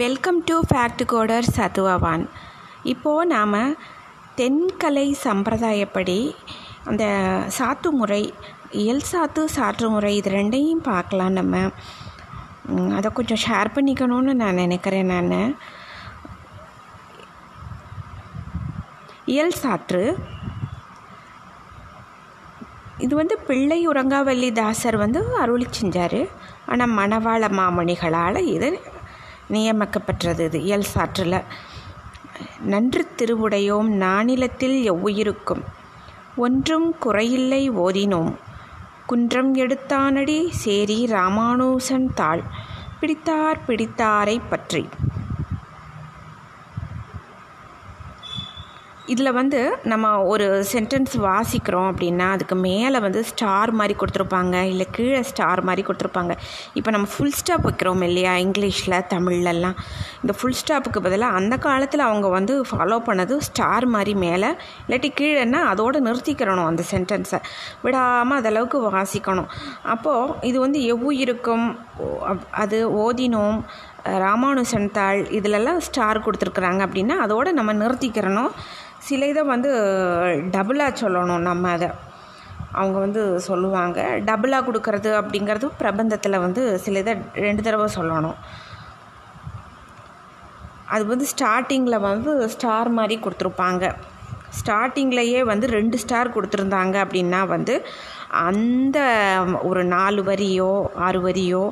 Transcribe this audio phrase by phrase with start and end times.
[0.00, 2.22] Welcome to fact coder சத்துவவான்
[2.92, 3.52] இப்போது நாம்
[4.38, 6.16] தென்கலை சம்பிரதாயப்படி
[6.88, 7.04] அந்த
[7.56, 8.20] சாத்து முறை
[8.82, 11.60] இயல் சாத்து சாற்று முறை இது ரெண்டையும் பார்க்கலாம் நம்ம.
[12.96, 15.54] அதை கொஞ்சம் ஷேர் பண்ணிக்கணும்னு நான் நினைக்கிறேன் நான்.
[19.34, 20.02] இயல் சாற்று.
[23.06, 26.20] இது வந்து பிள்ளை உறங்காவல்லி தாசர் வந்து அருளி செஞ்சார்.
[26.72, 28.68] ஆனால் மணவாள மாமணிகளால் இது
[29.50, 30.38] நியமிக்கப்பட்டது.
[30.38, 31.42] இது இயல் சாற்றில்
[32.60, 35.62] நன்று திருவுடையோம் நானிலத்தில் எவ்வுயிருக்கும்?
[36.36, 38.34] ஒன்றும் குறையில்லை ஓதினோம்.
[39.06, 42.42] குன்றம் எடுத்தானடி சேரி ராமானுசன் தாள்.
[43.00, 44.88] பிடித்தார் பிடித்தாரை பற்றி.
[49.12, 49.58] இதில் வந்து
[49.92, 55.82] நம்ம ஒரு சென்டென்ஸ் வாசிக்கிறோம் அப்படின்னா அதுக்கு மேலே வந்து ஸ்டார் மாதிரி கொடுத்துருப்பாங்க இல்லை கீழே ஸ்டார் மாதிரி
[55.88, 56.34] கொடுத்துருப்பாங்க.
[56.78, 59.76] இப்போ நம்ம ஃபுல் ஸ்டாப் வைக்கிறோம் இல்லையா இங்கிலீஷில் தமிழ்லலாம்.
[60.22, 64.50] இந்த ஃபுல் ஸ்டாப்புக்கு பதிலாக அந்த காலத்தில் அவங்க வந்து ஃபாலோ பண்ணது ஸ்டார் மாதிரி மேலே
[64.86, 67.40] இல்லாட்டி கீழேன்னா அதோடு நிறுத்திக்கிறணும் அந்த சென்டென்ஸை
[67.86, 69.50] விடாமல் அதளவுக்கு வாசிக்கணும்.
[69.94, 71.66] அப்போது இது வந்து எவ்வு இருக்கும்
[72.64, 73.58] அது ஓதினோம்
[74.04, 78.52] ராமானுசன் தாள் இதிலெல்லாம் ஸ்டார் கொடுத்துருக்குறாங்க அப்படின்னா அதோடு நம்ம நிறுத்திக்கிறணும்.
[78.98, 79.70] சில இதை வந்து
[80.56, 81.88] டபுளாக சொல்லணும் நம்ம அதை.
[82.72, 88.38] அவங்க வந்து சொல்லுவாங்க டபுளாக கொடுக்கறது அப்படிங்கிறது பிரபந்தத்தில் வந்து சில இதை ரெண்டு தடவை சொல்லணும்.
[90.94, 93.84] அது வந்து ஸ்டார்டிங்கில் வந்து ஸ்டார் மாதிரி கொடுத்துருப்பாங்க.
[94.58, 97.74] ஸ்டார்டிங்லேயே வந்து ரெண்டு ஸ்டார் கொடுத்துருந்தாங்க அப்படின்னா வந்து
[98.48, 98.98] அந்த
[99.62, 100.70] ஒரு நாலு வரியோ
[101.06, 101.62] ஆறு வரியோ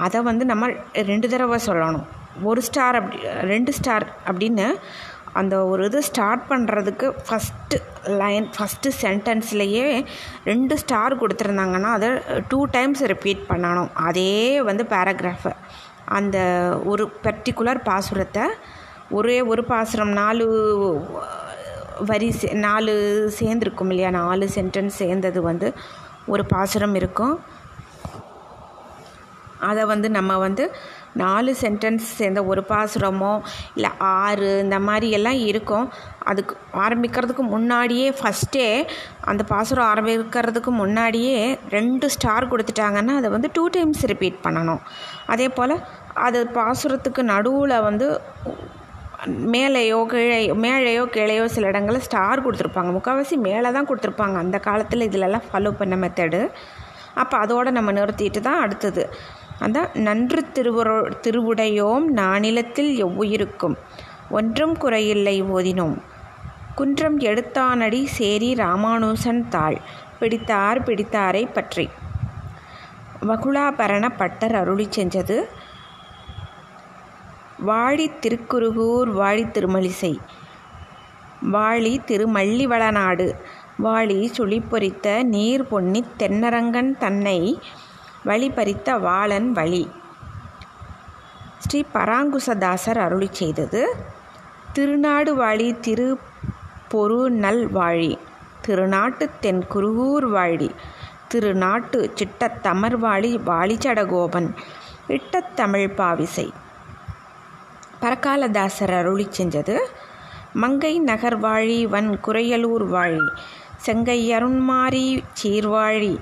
[0.00, 2.04] அதை வந்து நம்ம ரெண்டு தடவை சொல்லணும்.
[2.42, 4.74] ஒரு ஸ்டார் அப்படி ரெண்டு ஸ்டார் அப்படின்னு
[5.32, 7.76] அந்த ஒரு இது ஸ்டார்ட் பண்ணுறதுக்கு ஃபஸ்ட்டு
[8.16, 10.04] லைன் ஃபஸ்ட்டு சென்டென்ஸ்லேயே
[10.44, 12.08] ரெண்டு ஸ்டார் கொடுத்துருந்தாங்கன்னா அதை
[12.48, 13.88] டூ டைம்ஸ் ரிப்பீட் பண்ணணும்.
[13.94, 15.52] அதே வந்து பேராகிராஃபை
[16.04, 16.38] அந்த
[16.84, 18.46] ஒரு பர்டிகுலர் பாசுரத்தை
[19.10, 20.46] ஒரே ஒரு பாசுரம் நாலு
[22.06, 22.92] வரி சே- நாலு
[23.40, 24.10] சேர்ந்துருக்கும் இல்லையா?
[24.10, 25.74] நாலு சென்டென்ஸ் சேர்ந்தது வந்து
[26.26, 27.40] ஒரு பாசுரம் இருக்கும்.
[29.68, 30.64] அதை வந்து நம்ம வந்து
[31.22, 33.32] நாலு சென்டென்ஸ் சேர்ந்த ஒரு பாசுரமோ
[33.76, 35.86] இல்லை ஆறு இந்த மாதிரி எல்லாம் இருக்கும்.
[36.30, 36.54] அதுக்கு
[36.84, 38.68] ஆரம்பிக்கிறதுக்கு முன்னாடியே ஃபஸ்ட்டே
[39.30, 41.38] அந்த பாசுரம் ஆரம்பிக்கிறதுக்கு முன்னாடியே
[41.76, 44.82] ரெண்டு ஸ்டார் கொடுத்துட்டாங்கன்னா அதை வந்து டூ டைம்ஸ் ரிப்பீட் பண்ணணும்.
[45.34, 45.76] அதே போல்
[46.28, 48.08] அது பாசுரத்துக்கு நடுவில் வந்து
[49.54, 52.90] மேலேயோ கீழே மேலேயோ கீழேயோ சில இடங்களில் ஸ்டார் கொடுத்துருப்பாங்க.
[52.96, 54.36] முக்கால்வாசி மேலே தான் கொடுத்துருப்பாங்க.
[54.44, 56.40] அந்த காலத்தில் இதிலெல்லாம் ஃபாலோ பண்ண மெத்தடு
[57.22, 59.04] அப்போ அதோடு நம்ம நிறுத்திட்டு தான் அடுத்தது.
[59.60, 63.76] அதான் நன்று திருவுரோ திருவுடையோம் நானிலத்தில் எவ்வுயிருக்கும்.
[64.30, 65.96] ஒன்றும் குறையில்லை ஓதினோம்.
[66.74, 69.78] குன்றம் எடுத்தானடி சேரி ராமானுசன் தாள்.
[70.18, 71.88] பிடித்தார் பிடித்தாரை பற்றி.
[73.26, 75.36] வகுளாபரண பட்டர் அருளி செஞ்சது.
[77.66, 80.20] வாழி திருக்குருகூர் வாழி திருமலிசை.
[81.50, 83.32] வாழி திருமல்லிவளநாடு.
[83.82, 87.38] வாழி சுழிப்பொறித்த நீர் பொன்னி தென்னரங்கன் தன்னை
[88.24, 89.84] வழிபறித்த வாளன் வழி.
[91.58, 93.82] ஸ்ரீ பராங்குசதாசர் அருளி செய்தது
[94.72, 96.08] திருநாடு வாழி திரு
[96.92, 98.12] பொரு நல் வாழி
[98.62, 100.70] திருநாட்டு தென் குருகூர் வாழி
[101.28, 104.48] திருநாட்டு சிட்டத்தமர் வாழி வாழிச்சடகோபன்
[105.08, 106.46] இட்டத்தமிழ் பாவிசை.
[108.02, 109.78] பரகாலதாசர் அருளி செஞ்சது
[110.52, 113.24] மங்கை நகர் வாழி வன் குறையலூர் வாழி
[113.76, 115.06] செங்கை அருண்மாரி
[115.42, 116.14] சீர்வாழி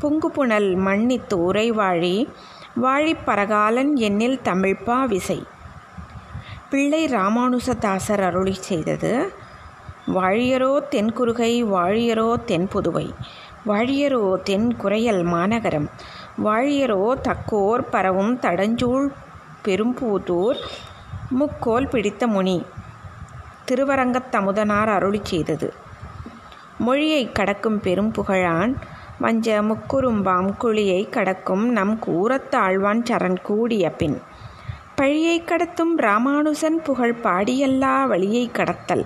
[0.00, 2.28] பொங்குபுணல் மன்னித்து உரைவாழி
[2.82, 5.46] வாழிப்பரகாலன் என்னில் எண்ணில் தமிழ்ப்பா விசை.
[6.70, 9.32] பிள்ளை ராமானுசதாசர் அருளி செய்தது
[10.14, 13.14] வாழியரோ தென்குறுகை வாழியரோ தென்புதுவை
[13.66, 15.90] வாழியரோ தென் குறையல் மாநகரம்.
[16.44, 19.08] வாழியரோ தக்கோர் பரவும் தடஞ்சூழ்
[19.64, 20.56] பெரும்பூதூர்
[21.30, 22.64] முக்கோல் பிடித்த முனி.
[23.64, 25.74] திருவரங்கத் தமுதனார் அருளி செய்தது.
[26.78, 28.76] மொழியை கடக்கும் பெரும் புகழான்
[29.18, 34.20] வஞ்ச முக்குறும்பாம் குழியை கடக்கும் நம் கூரத்தாழ்வான் சரண் கூடிய பின்.
[34.94, 39.04] பழியை கடத்தும் ராமானுசன் புகழ் பாடியல்லா வழியை கடத்தல்.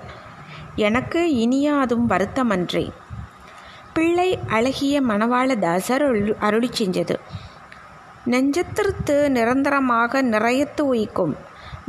[0.75, 2.91] எனக்கு இனியாதும் வருத்தமன்றே.
[3.93, 7.15] பிள்ளை அழகிய மணவாளதாசர் அருள்- அருளி செஞ்சது.
[8.25, 11.35] நெஞ்சத்திருத்து நிரந்தரமாக நிறையத்து உயிக்கும்.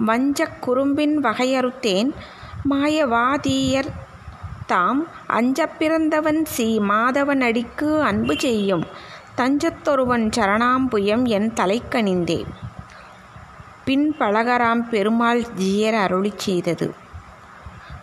[0.06, 2.10] வஞ்சக் குறும்பின் வகையறுத்தேன்.
[2.70, 3.88] மாயவாதியர்
[4.66, 8.84] தாம் அஞ்சப் பிறந்தவன் சி மாதவன் அடிக்கு அன்பு செய்யும்.
[9.36, 12.44] தஞ்சத்தொருவன் சரணாம்புயம் என் தலைக்கணிந்தே.
[13.84, 16.94] பின் பழகராம் பெருமாள் ஜீயர் அருளி செய்தது.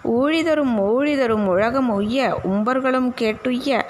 [0.03, 3.81] ஊழிதரும் ஊழிதரும் உலகம் உய்ய உம்பர்களும் கேட்டுய்ய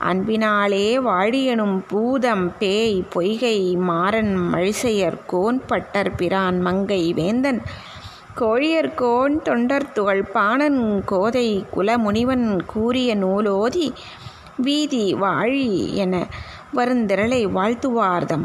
[0.00, 7.62] அன்பினாலே வாழியனும் பூதம் பேய் பொய்கை மாறன் மழிசையர் கோன்பட்டர் பிரான் மங்கை வேந்தன்
[8.40, 13.86] கோழியர் கோன் தொண்டர் துகள் பாணன் கோதை குலமுனிவன் கூறிய நூலோதி
[14.56, 16.26] வீதி வாழி என
[16.76, 18.44] வருந்திரளை வாழ்த்துவார்தம்.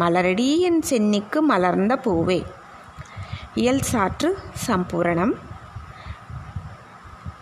[0.00, 2.38] மலரடியன் சென்னிக்கு மலர்ந்த பூவே.
[3.54, 5.34] இயல் சாற்று சம்பூரணம்.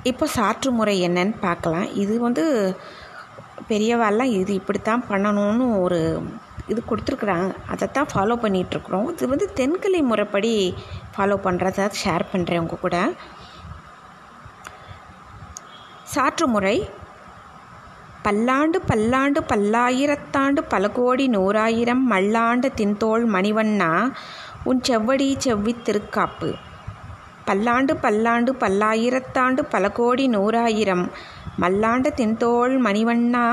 [0.03, 1.89] இப்போ சாற்று முறை என்னன்னு பார்க்கலாம்.
[1.95, 2.77] இது வந்து
[3.69, 6.01] பெரியவாள்லாம் இது இப்படித்தான் பண்ணணும்னு ஒரு
[6.73, 7.49] இது கொடுத்துருக்குறாங்க.
[7.73, 10.53] அதை தான் ஃபாலோ பண்ணிகிட்ருக்குறோம் இது வந்து தென்கலை முறைப்படி
[11.15, 12.97] ஃபாலோ பண்ணுறத ஷேர் பண்ணுறேன் உங்கள் கூட.
[16.15, 16.77] சாற்று முறை.
[18.27, 23.91] பல்லாண்டு பல்லாண்டு பல்லாயிரத்தாண்டு பல கோடி நூறாயிரம் மல்லாண்டு தின்தோள் மணிவண்ணா
[24.71, 26.51] உன் செவ்வடி செவ்வி திருக்காப்பு.
[27.49, 31.05] பல்லாண்டு பல்லாண்டு பல்லாயிரத்தாண்டு பல கோடி நூறாயிரம்
[31.63, 33.47] மல்லாண்ட தின்தோள் மணிவண்ணா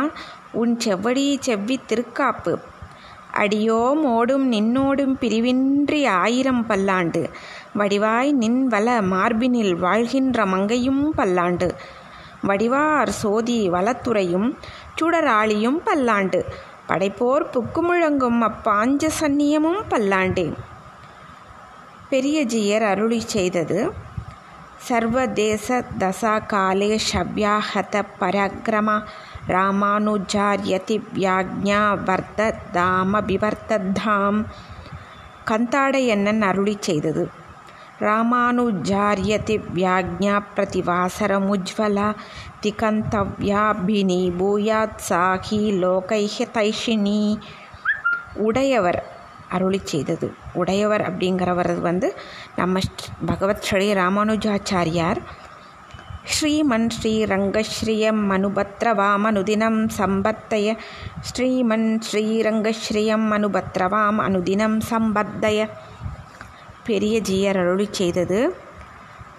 [0.62, 2.54] உன் செவ்வடி செவ்வி திருக்காப்பு.
[3.36, 7.30] அடியோம் ஓடும் நின்னோடும் பிரிவின்றி ஆயிரம் பல்லாண்டு.
[7.74, 11.76] வடிவாய் நின் வள மார்பினில் வாழ்கின்ற மங்கையும் பல்லாண்டு.
[12.48, 14.56] வடிவார் சோதி வளத்துறையும்
[15.02, 16.46] சுடராளியும் பல்லாண்டு.
[16.88, 20.54] படைப்போர் புக்குமுழங்கும் அப்பாஞ்ச சன்னியமும் பல்லாண்டே.
[22.12, 23.92] பெரியஜியர் அருளி செய்தது
[24.78, 28.98] சர்வதேச தசா காலே ஷவ்யாஹத பராக்கிரமா
[29.48, 34.44] ராமானுஜார்யதி வியாக்ஞா வர்த்த தாம விவர்த்ததாம்
[36.42, 37.30] அருளி செய்தது.
[38.00, 42.16] ராமானுஜார்யதி வியாக்ஞா பிரதிவாசரமுஜ்வலா
[42.62, 47.40] திகந்தவ்யாபினி பூயாத் சாகி லோகைஹிதைஷினி
[48.34, 49.14] உடையவர்
[49.50, 50.34] அருளி செய்தது.
[50.54, 52.16] உடையவர் அப்படிங்கிறவர் வந்து
[52.56, 52.80] நம்ம
[53.26, 55.18] பகவத் ஸ்ரீ ராமானுஜாச்சாரியார்.
[56.34, 60.78] ஸ்ரீமன் ஸ்ரீரங்கஸ்ரீயம் அனுபத்ரவாம் அனுதினம் சம்பத்தய
[61.28, 65.70] ஸ்ரீமன் ஸ்ரீரங்கஸ்ரீயம் அனுபத்ரவாம் அனுதினம் சம்பத்தய
[66.88, 68.40] பெரியஜியர் அருளி செய்தது.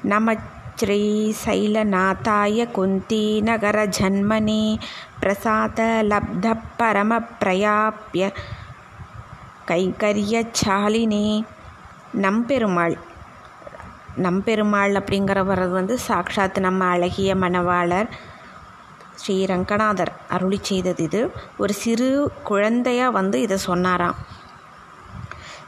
[0.02, 0.34] நம
[0.74, 4.78] ஸ்ரீ சைலநாத்தாய குந்தி நகர ஜன்மனி
[5.20, 8.30] பிரசாத லப்த பரம பிரயாப்பிய
[9.66, 11.44] கைங்கரியச்சாலினி
[12.20, 12.96] நம்பெருமாள்
[14.16, 18.06] நம்பெருமாள் அப்படிங்கிறவர் வந்து சாக்ஷாத் நம்ம அழகிய மணவாளர்
[19.14, 21.30] ஸ்ரீ ரங்கநாதர் அருளி செய்தது இது.
[21.58, 24.14] ஒரு சிறு குழந்தையாக வந்து இதை சொன்னாராம்.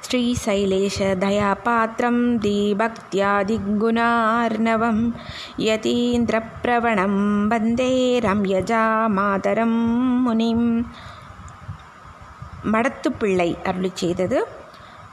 [0.08, 5.12] ஸ்ரீசைலேஷ தயாபாத்திரம் தீபக்தியாதிகுணார்ணவம்
[5.58, 10.86] யதீந்திரப்பிரவணம் வந்தே ரம்யஜா மாதரம் முனிம்.
[12.72, 14.48] மடத்துப்பிள்ளை அருளி செய்தது.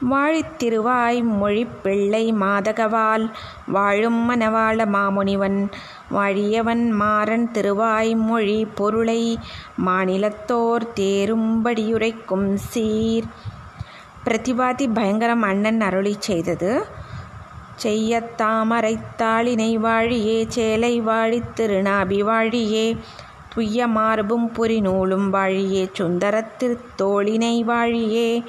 [0.04, 3.30] வாழித்திருவாய் மொழிப்பிள்ளை மாதகவால்
[3.66, 5.68] வாழும் மனவாள மாமுனிவன்.
[6.12, 9.38] வாழியவன் மாறன் திருவாய் மொழி பொருளை
[9.86, 13.24] மாநிலத்தோர் தேரும்படியுரைக்கும் சீர்.
[14.24, 16.84] பிரதிபாதி பயங்கரம் அண்ணன் அருளி செய்தது.
[17.82, 22.96] செய்யத்தாமரைத்தாளினை வாழியே சேலை வாழி திருநாபி வாழியே
[23.54, 28.42] துய்ய மார்பும் புரி நூலும் வாழியே சுந்தரத்திருத்தோளினை வாழியே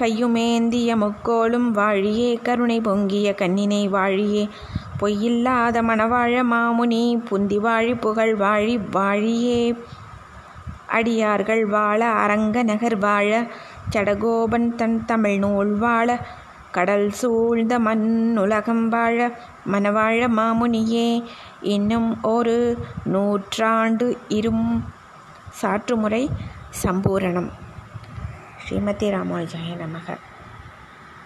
[0.00, 4.48] கையுமேந்திய முக்கோளும் வாழியே கருணை பொங்கிய கண்ணினை வாழியே.
[4.98, 9.60] பொய்யில்லாத மணவாழ மாமுனி புந்தி வாழி புகழ் வாழி வாழியே.
[10.86, 13.46] அடியார்கள் வாழ அரங்க நகர் வாழ
[13.92, 16.08] சடகோபன் தன் தமிழ் நூல் வாழ
[16.70, 19.18] கடல் சூழ்ந்த மண் உலகம் வாழ
[19.72, 21.24] மனவாழ மாமுனியே.
[21.62, 22.56] இன்னும் ஒரு
[23.04, 24.84] நூற்றாண்டு இரும்
[25.62, 26.28] சாற்றுமுறை
[26.82, 27.50] சம்பூரணம்.
[28.73, 30.07] ஸ்ரீமதி ராமானுஜாய நமக